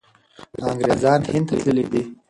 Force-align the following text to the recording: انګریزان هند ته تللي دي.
انګریزان 0.69 1.19
هند 1.31 1.45
ته 1.49 1.55
تللي 1.63 1.85
دي. 1.91 2.01